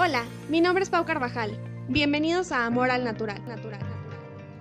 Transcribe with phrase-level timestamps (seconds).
[0.00, 1.58] Hola, mi nombre es Pau Carvajal.
[1.88, 3.80] Bienvenidos a Amor al Natural, Natural.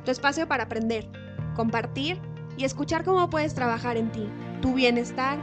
[0.04, 1.08] Tu espacio para aprender,
[1.56, 2.20] compartir
[2.58, 4.28] y escuchar cómo puedes trabajar en ti,
[4.64, 5.38] tu bienestar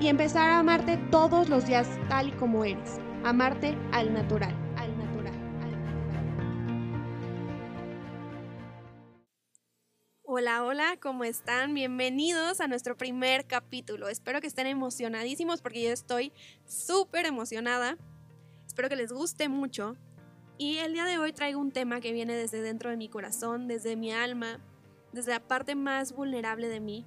[0.00, 2.98] y empezar a amarte todos los días tal y como eres.
[3.22, 6.56] Amarte al natural, al natural, al natural.
[10.24, 11.72] Hola, hola, ¿cómo están?
[11.72, 14.08] Bienvenidos a nuestro primer capítulo.
[14.08, 16.32] Espero que estén emocionadísimos porque yo estoy
[16.64, 17.96] súper emocionada.
[18.76, 19.96] Espero que les guste mucho.
[20.58, 23.68] Y el día de hoy traigo un tema que viene desde dentro de mi corazón,
[23.68, 24.60] desde mi alma,
[25.14, 27.06] desde la parte más vulnerable de mí.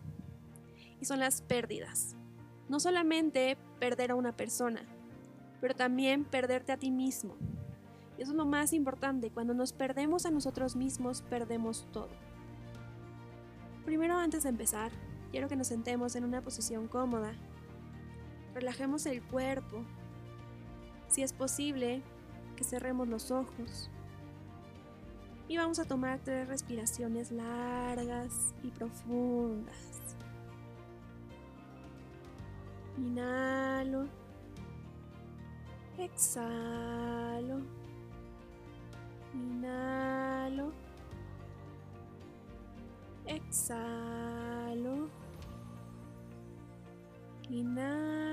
[1.00, 2.16] Y son las pérdidas.
[2.70, 4.82] No solamente perder a una persona,
[5.62, 7.38] pero también perderte a ti mismo.
[8.17, 9.30] Y eso es lo más importante.
[9.30, 12.09] Cuando nos perdemos a nosotros mismos, perdemos todo.
[13.86, 14.92] Primero, antes de empezar,
[15.30, 17.36] quiero que nos sentemos en una posición cómoda.
[18.56, 19.86] Relajemos el cuerpo,
[21.09, 22.02] si es posible,
[22.55, 23.89] que cerremos los ojos.
[25.47, 30.16] Y vamos a tomar tres respiraciones largas y profundas.
[32.97, 34.06] Inhalo.
[35.97, 37.62] Exhalo.
[39.34, 40.72] Inhalo.
[43.25, 45.09] Exhalo.
[47.50, 48.28] Inhalo.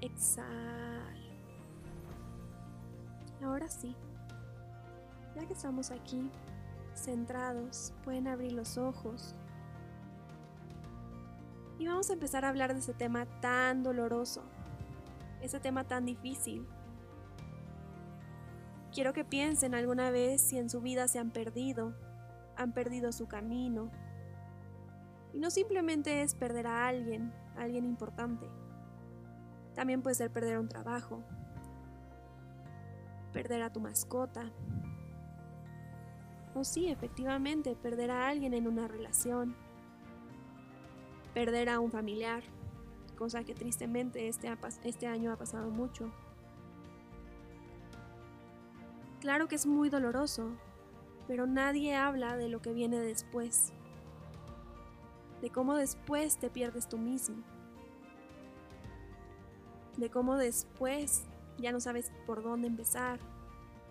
[0.00, 1.10] Exhalo.
[3.42, 3.94] Ahora sí,
[5.34, 6.30] ya que estamos aquí,
[6.94, 9.34] centrados, pueden abrir los ojos.
[11.78, 14.42] Y vamos a empezar a hablar de ese tema tan doloroso,
[15.40, 16.66] ese tema tan difícil.
[18.92, 21.94] Quiero que piensen alguna vez si en su vida se han perdido,
[22.56, 23.90] han perdido su camino.
[25.32, 28.46] Y no simplemente es perder a alguien, a alguien importante.
[29.74, 31.22] También puede ser perder un trabajo,
[33.32, 34.50] perder a tu mascota.
[36.54, 39.54] O sí, efectivamente, perder a alguien en una relación.
[41.34, 42.42] Perder a un familiar,
[43.16, 46.10] cosa que tristemente este, este año ha pasado mucho.
[49.20, 50.50] Claro que es muy doloroso,
[51.28, 53.72] pero nadie habla de lo que viene después,
[55.40, 57.44] de cómo después te pierdes tú mismo
[60.00, 61.24] de cómo después
[61.58, 63.20] ya no sabes por dónde empezar,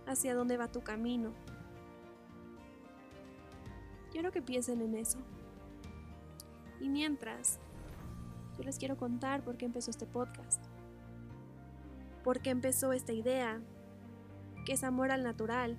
[0.05, 1.31] hacia dónde va tu camino.
[4.11, 5.19] Quiero que piensen en eso.
[6.79, 7.59] Y mientras,
[8.57, 10.63] yo les quiero contar por qué empezó este podcast.
[12.23, 13.61] Por qué empezó esta idea,
[14.65, 15.77] que es amor al natural.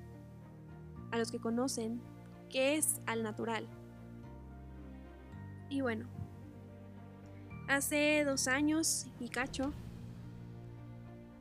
[1.11, 2.01] A los que conocen,
[2.49, 3.67] qué es al natural.
[5.69, 6.07] Y bueno,
[7.69, 9.73] hace dos años y cacho,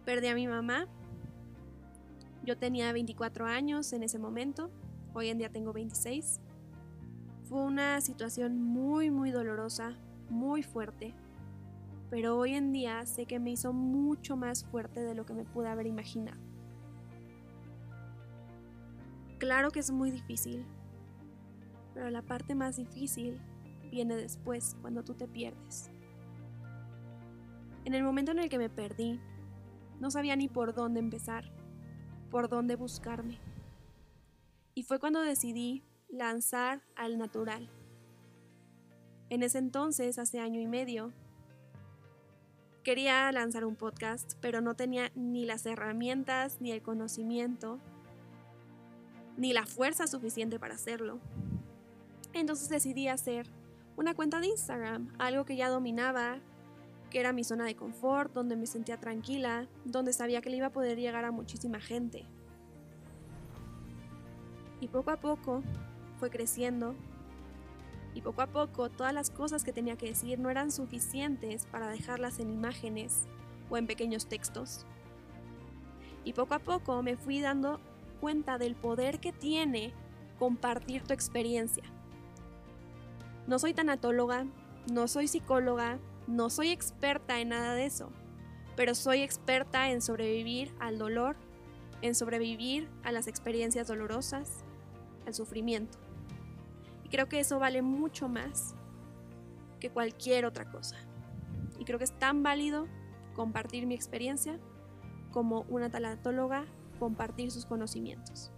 [0.09, 0.87] Perdí a mi mamá.
[2.43, 4.71] Yo tenía 24 años en ese momento.
[5.13, 6.41] Hoy en día tengo 26.
[7.43, 9.99] Fue una situación muy, muy dolorosa,
[10.31, 11.13] muy fuerte.
[12.09, 15.45] Pero hoy en día sé que me hizo mucho más fuerte de lo que me
[15.45, 16.41] pude haber imaginado.
[19.37, 20.65] Claro que es muy difícil,
[21.93, 23.39] pero la parte más difícil
[23.91, 25.91] viene después, cuando tú te pierdes.
[27.85, 29.19] En el momento en el que me perdí,
[29.99, 31.51] no sabía ni por dónde empezar,
[32.29, 33.39] por dónde buscarme.
[34.73, 37.69] Y fue cuando decidí lanzar al natural.
[39.29, 41.11] En ese entonces, hace año y medio,
[42.83, 47.79] quería lanzar un podcast, pero no tenía ni las herramientas, ni el conocimiento,
[49.37, 51.19] ni la fuerza suficiente para hacerlo.
[52.33, 53.47] Entonces decidí hacer
[53.95, 56.39] una cuenta de Instagram, algo que ya dominaba,
[57.09, 60.67] que era mi zona de confort, donde me sentía tranquila, donde sabía que le iba
[60.67, 62.25] a poder llegar a muchísima gente.
[64.81, 65.63] Y poco a poco
[66.19, 66.95] fue creciendo
[68.13, 71.89] y poco a poco todas las cosas que tenía que decir no eran suficientes para
[71.89, 73.27] dejarlas en imágenes
[73.69, 74.85] o en pequeños textos.
[76.23, 77.79] Y poco a poco me fui dando
[78.19, 79.93] cuenta del poder que tiene
[80.37, 81.83] compartir tu experiencia.
[83.47, 84.45] No soy tanatóloga,
[84.91, 85.99] no soy psicóloga,
[86.29, 88.11] no soy experta en nada de eso,
[88.75, 91.35] pero soy experta en sobrevivir al dolor,
[92.01, 94.63] en sobrevivir a las experiencias dolorosas,
[95.25, 95.97] al sufrimiento.
[97.03, 98.75] Y creo que eso vale mucho más
[99.79, 100.97] que cualquier otra cosa.
[101.79, 102.87] Y creo que es tan válido
[103.33, 104.59] compartir mi experiencia
[105.31, 106.65] como una talatóloga
[106.99, 108.51] compartir sus conocimientos.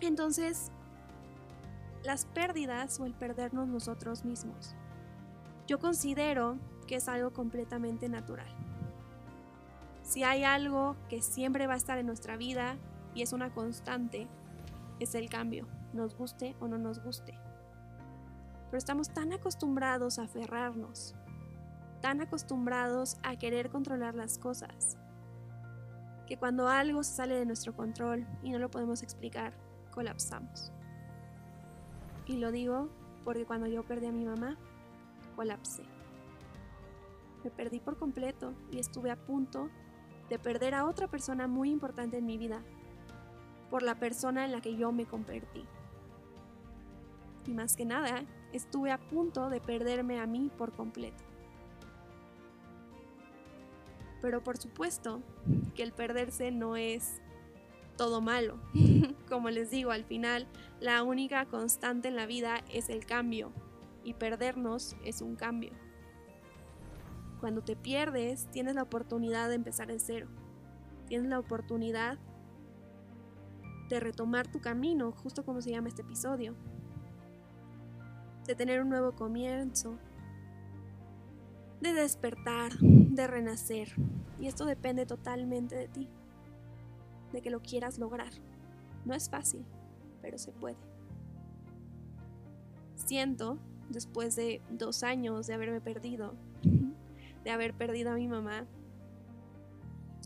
[0.00, 0.70] Entonces,
[2.04, 4.76] las pérdidas o el perdernos nosotros mismos
[5.66, 8.46] yo considero que es algo completamente natural.
[10.02, 12.76] Si hay algo que siempre va a estar en nuestra vida
[13.14, 14.28] y es una constante,
[15.00, 17.38] es el cambio, nos guste o no nos guste.
[18.66, 21.16] Pero estamos tan acostumbrados a aferrarnos,
[22.00, 24.96] tan acostumbrados a querer controlar las cosas,
[26.26, 29.54] que cuando algo sale de nuestro control y no lo podemos explicar,
[29.92, 30.72] colapsamos.
[32.26, 32.88] Y lo digo
[33.24, 34.56] porque cuando yo perdí a mi mamá,
[35.36, 35.84] colapsé.
[37.44, 39.70] Me perdí por completo y estuve a punto
[40.28, 42.60] de perder a otra persona muy importante en mi vida
[43.70, 45.64] por la persona en la que yo me convertí.
[47.46, 51.22] Y más que nada, estuve a punto de perderme a mí por completo.
[54.20, 55.22] Pero por supuesto
[55.74, 57.20] que el perderse no es
[57.96, 58.58] todo malo.
[59.28, 60.48] Como les digo, al final
[60.80, 63.52] la única constante en la vida es el cambio
[64.06, 65.72] y perdernos es un cambio.
[67.40, 70.28] Cuando te pierdes, tienes la oportunidad de empezar de cero.
[71.08, 72.16] Tienes la oportunidad
[73.88, 76.54] de retomar tu camino, justo como se llama este episodio.
[78.46, 79.98] De tener un nuevo comienzo.
[81.80, 83.88] De despertar, de renacer.
[84.38, 86.08] Y esto depende totalmente de ti.
[87.32, 88.30] De que lo quieras lograr.
[89.04, 89.66] No es fácil,
[90.22, 90.78] pero se puede.
[92.94, 93.58] Siento,
[93.88, 96.34] después de dos años de haberme perdido,
[97.44, 98.66] de haber perdido a mi mamá,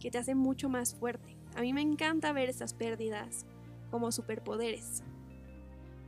[0.01, 1.37] que te hace mucho más fuerte.
[1.57, 3.45] A mí me encanta ver esas pérdidas
[3.91, 5.03] como superpoderes,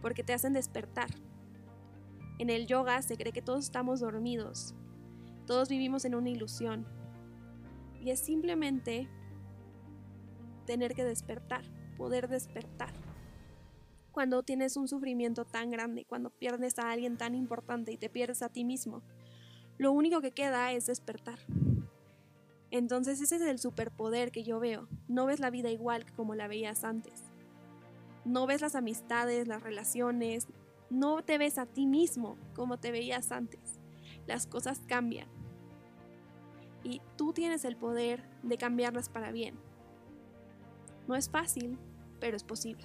[0.00, 1.10] porque te hacen despertar.
[2.38, 4.75] En el yoga se cree que todos estamos dormidos,
[5.46, 6.87] todos vivimos en una ilusión,
[8.00, 9.08] y es simplemente
[10.66, 11.62] tener que despertar,
[11.96, 12.93] poder despertar.
[14.12, 18.42] Cuando tienes un sufrimiento tan grande, cuando pierdes a alguien tan importante y te pierdes
[18.42, 19.02] a ti mismo,
[19.78, 21.38] lo único que queda es despertar.
[22.70, 24.88] Entonces ese es el superpoder que yo veo.
[25.08, 27.24] No ves la vida igual como la veías antes.
[28.24, 30.46] No ves las amistades, las relaciones,
[30.90, 33.80] no te ves a ti mismo como te veías antes.
[34.26, 35.28] Las cosas cambian.
[36.84, 39.58] Y tú tienes el poder de cambiarlas para bien.
[41.08, 41.78] No es fácil,
[42.20, 42.84] pero es posible.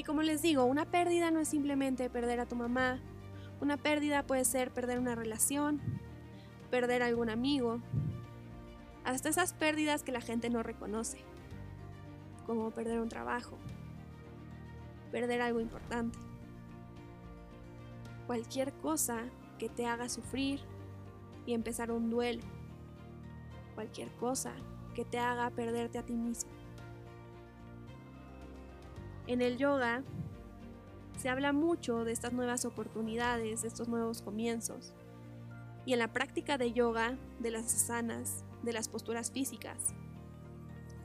[0.00, 2.98] Y como les digo, una pérdida no es simplemente perder a tu mamá,
[3.60, 5.78] una pérdida puede ser perder una relación,
[6.70, 7.82] perder algún amigo,
[9.04, 11.18] hasta esas pérdidas que la gente no reconoce,
[12.46, 13.58] como perder un trabajo,
[15.12, 16.18] perder algo importante.
[18.26, 19.24] Cualquier cosa
[19.58, 20.60] que te haga sufrir
[21.44, 22.44] y empezar un duelo.
[23.74, 24.54] Cualquier cosa
[24.94, 26.59] que te haga perderte a ti mismo.
[29.30, 30.02] En el yoga
[31.16, 34.92] se habla mucho de estas nuevas oportunidades, de estos nuevos comienzos.
[35.86, 39.94] Y en la práctica de yoga, de las asanas, de las posturas físicas,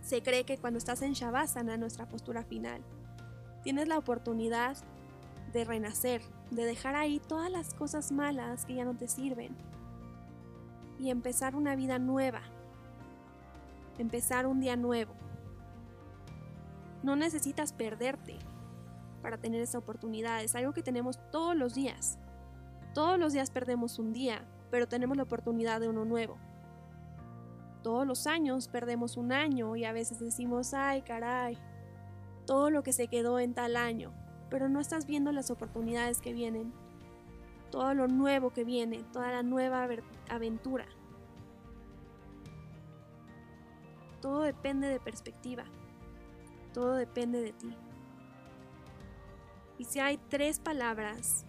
[0.02, 2.82] se cree que cuando estás en Shavasana, nuestra postura final,
[3.62, 4.76] tienes la oportunidad
[5.54, 9.56] de renacer, de dejar ahí todas las cosas malas que ya no te sirven
[11.00, 12.42] y empezar una vida nueva,
[14.00, 15.14] empezar un día nuevo.
[17.06, 18.40] No necesitas perderte,
[19.22, 20.42] para tener esa oportunidad.
[20.42, 22.18] Es algo que tenemos todos los días.
[22.96, 26.40] Todos los días perdemos un día, pero tenemos la oportunidad de uno nuevo.
[27.84, 31.60] Todos los años perdemos un año y a veces decimos, ay caray,
[32.48, 34.12] todo lo que se quedó en tal año,
[34.50, 36.74] pero no estás viendo las oportunidades que vienen,
[37.70, 39.88] todo lo nuevo que viene, toda la nueva
[40.28, 40.88] aventura.
[44.22, 45.66] Todo depende de perspectiva,
[46.76, 47.74] todo depende de ti.
[49.78, 51.46] Y si hay tres palabras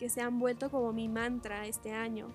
[0.00, 2.26] que se han vuelto como mi mantra este año,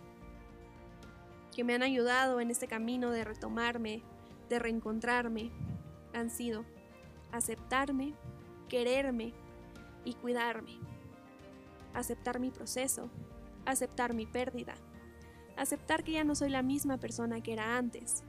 [1.53, 4.03] que me han ayudado en este camino de retomarme,
[4.47, 5.51] de reencontrarme,
[6.13, 6.63] han sido
[7.33, 8.13] aceptarme,
[8.69, 9.33] quererme
[10.05, 10.79] y cuidarme.
[11.93, 13.09] Aceptar mi proceso,
[13.65, 14.75] aceptar mi pérdida,
[15.57, 18.23] aceptar que ya no soy la misma persona que era antes,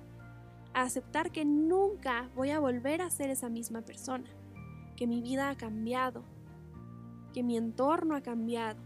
[0.82, 4.28] aceptar que nunca voy a volver a ser esa misma persona,
[4.96, 6.24] que mi vida ha cambiado,
[7.32, 8.80] que mi entorno ha cambiado.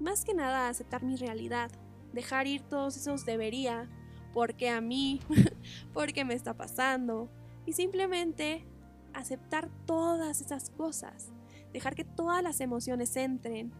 [0.00, 1.70] Más que nada aceptar mi realidad,
[2.12, 3.88] dejar ir todos esos debería,
[4.32, 5.20] porque a mí,
[5.92, 7.28] porque me está pasando,
[7.66, 8.64] y simplemente
[9.12, 11.32] aceptar todas esas cosas,
[11.72, 13.72] dejar que todas las emociones entren,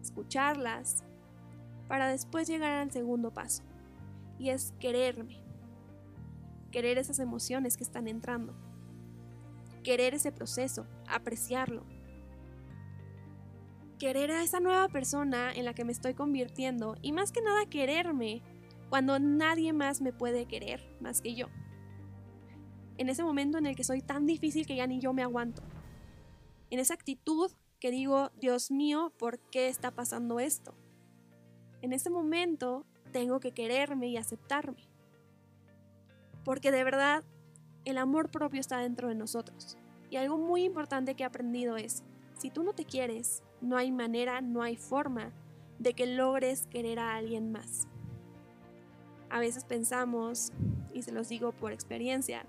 [0.00, 1.04] escucharlas,
[1.88, 3.62] para después llegar al segundo paso,
[4.38, 5.45] y es quererme,
[6.76, 8.54] querer esas emociones que están entrando,
[9.82, 11.86] querer ese proceso, apreciarlo,
[13.98, 17.64] querer a esa nueva persona en la que me estoy convirtiendo y más que nada
[17.64, 18.42] quererme
[18.90, 21.46] cuando nadie más me puede querer más que yo.
[22.98, 25.62] En ese momento en el que soy tan difícil que ya ni yo me aguanto.
[26.68, 30.74] En esa actitud que digo, Dios mío, ¿por qué está pasando esto?
[31.80, 34.85] En ese momento tengo que quererme y aceptarme.
[36.46, 37.24] Porque de verdad
[37.84, 39.76] el amor propio está dentro de nosotros.
[40.10, 42.04] Y algo muy importante que he aprendido es,
[42.38, 45.32] si tú no te quieres, no hay manera, no hay forma
[45.80, 47.88] de que logres querer a alguien más.
[49.28, 50.52] A veces pensamos,
[50.94, 52.46] y se los digo por experiencia,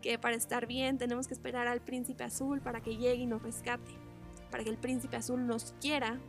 [0.00, 3.42] que para estar bien tenemos que esperar al príncipe azul para que llegue y nos
[3.42, 3.90] rescate,
[4.52, 6.20] para que el príncipe azul nos quiera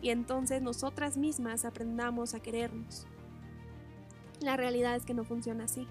[0.00, 3.08] y entonces nosotras mismas aprendamos a querernos.
[4.38, 5.88] La realidad es que no funciona así.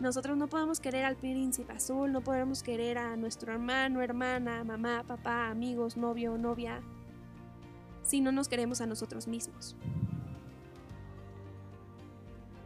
[0.00, 5.02] Nosotros no podemos querer al príncipe azul, no podemos querer a nuestro hermano, hermana, mamá,
[5.06, 6.82] papá, amigos, novio, novia,
[8.02, 9.74] si no nos queremos a nosotros mismos.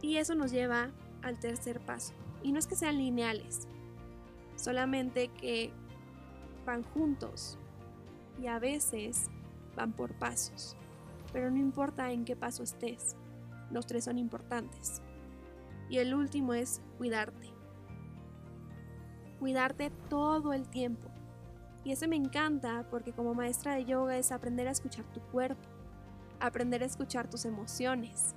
[0.01, 2.13] Y eso nos lleva al tercer paso.
[2.43, 3.67] Y no es que sean lineales,
[4.57, 5.71] solamente que
[6.65, 7.57] van juntos
[8.41, 9.29] y a veces
[9.77, 10.75] van por pasos.
[11.31, 13.15] Pero no importa en qué paso estés,
[13.69, 15.01] los tres son importantes.
[15.89, 17.51] Y el último es cuidarte.
[19.39, 21.09] Cuidarte todo el tiempo.
[21.83, 25.67] Y eso me encanta porque como maestra de yoga es aprender a escuchar tu cuerpo,
[26.39, 28.35] aprender a escuchar tus emociones,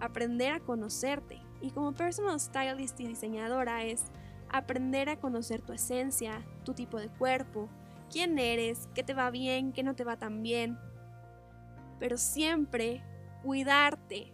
[0.00, 1.42] aprender a conocerte.
[1.60, 4.04] Y como personal stylist y diseñadora es
[4.48, 7.68] aprender a conocer tu esencia, tu tipo de cuerpo,
[8.10, 10.78] quién eres, qué te va bien, qué no te va tan bien.
[11.98, 13.04] Pero siempre
[13.42, 14.32] cuidarte.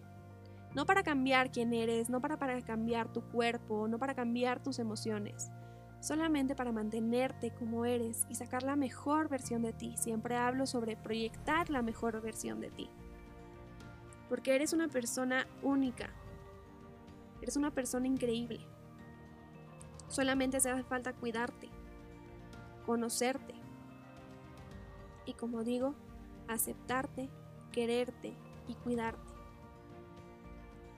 [0.76, 5.50] No para cambiar quién eres, no para, cambiar tu cuerpo, no para cambiar tus emociones.
[5.98, 9.96] Solamente para mantenerte como eres y sacar la mejor versión de ti.
[9.96, 12.88] Siempre hablo sobre proyectar la mejor versión de ti
[14.28, 16.10] porque eres una persona única.
[17.40, 18.60] Eres una persona increíble.
[20.08, 21.68] Solamente hace falta cuidarte,
[22.84, 23.54] conocerte
[25.26, 25.94] y como digo,
[26.48, 27.28] aceptarte,
[27.72, 28.36] quererte
[28.68, 29.25] y cuidarte.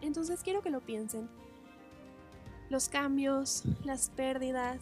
[0.01, 1.29] Entonces quiero que lo piensen.
[2.71, 4.81] Los cambios, las pérdidas,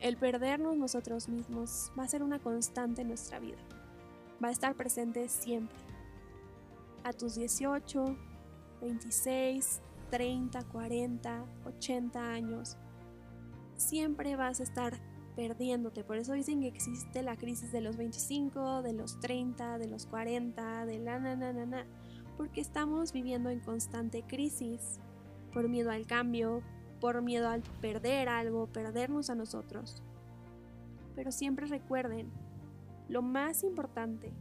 [0.00, 3.58] el perdernos nosotros mismos va a ser una constante en nuestra vida.
[4.42, 5.88] Va a estar presente siempre
[7.04, 8.16] a tus 18,
[8.80, 12.76] 26, 30, 40, 80 años,
[13.76, 14.98] siempre vas a estar
[15.36, 16.04] perdiéndote.
[16.04, 20.06] Por eso dicen que existe la crisis de los 25, de los 30, de los
[20.06, 21.86] 40, de la na.
[22.38, 24.98] Porque estamos viviendo en constante crisis
[25.52, 26.62] por miedo al cambio,
[26.98, 30.02] por miedo al perder algo, perdernos a nosotros.
[31.14, 32.30] Pero siempre recuerden,
[33.08, 34.32] lo más importante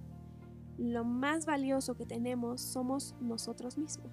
[0.77, 4.12] lo más valioso que tenemos somos nosotros mismos.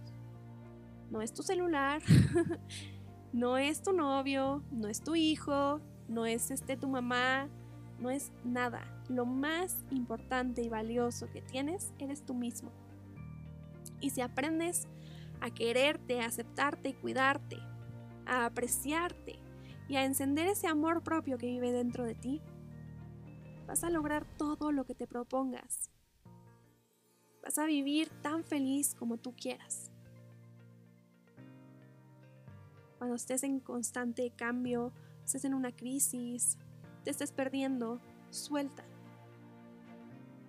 [1.11, 2.03] No es tu celular,
[3.33, 7.49] no es tu novio, no es tu hijo, no es este tu mamá,
[8.01, 8.81] no es nada.
[9.09, 12.73] Lo más importante y valioso que tienes eres tú mismo.
[14.01, 14.87] Y si aprendes
[15.41, 17.59] a quererte, a aceptarte y cuidarte,
[18.27, 19.39] a apreciarte
[19.89, 22.41] y a encender ese amor propio que vive dentro de ti,
[23.67, 25.91] vas a lograr todo lo que te propongas
[27.45, 29.91] Vas a vivir tan feliz como tú quieras.
[32.97, 34.95] Cuando estés en constante cambio,
[35.27, 36.57] estés en una crisis,
[37.05, 38.01] te estés perdiendo,
[38.31, 38.83] suelta.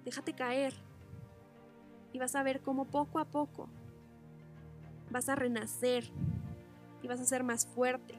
[0.05, 0.73] Déjate caer
[2.15, 3.67] y vas a ver cómo poco a poco
[5.09, 6.09] vas a renacer
[7.01, 8.15] y vas a ser más fuerte.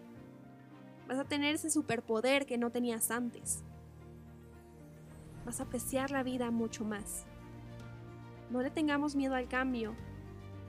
[1.09, 3.65] Vas a tener ese superpoder que no tenías antes.
[5.47, 7.25] Vas a apreciar la vida mucho más.
[8.51, 9.95] No le tengamos miedo al cambio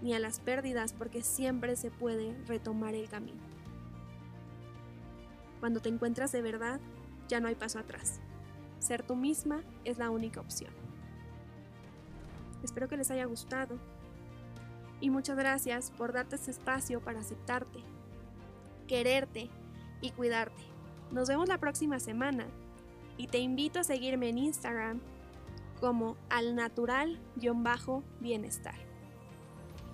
[0.01, 3.43] ni a las pérdidas porque siempre se puede retomar el camino.
[5.60, 6.79] Cuando te encuentras de verdad,
[7.27, 8.22] ya no hay paso atrás.
[8.79, 10.87] Ser tú misma es la única opción.
[12.63, 13.77] Espero que les haya gustado
[14.99, 17.79] y muchas gracias por darte ese espacio para aceptarte,
[18.87, 19.49] quererte
[20.01, 20.61] y cuidarte.
[21.11, 22.47] Nos vemos la próxima semana
[23.17, 24.99] y te invito a seguirme en Instagram
[25.79, 28.75] como al natural-bienestar.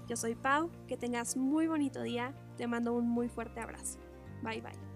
[0.07, 3.99] Yo soy Pau, que tengas muy bonito día, te mando un muy fuerte abrazo.
[4.41, 4.92] Bye bye.